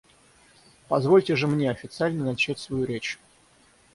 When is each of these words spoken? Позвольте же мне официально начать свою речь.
Позвольте 0.87 1.35
же 1.35 1.45
мне 1.47 1.69
официально 1.69 2.25
начать 2.25 2.57
свою 2.57 2.85
речь. 2.85 3.19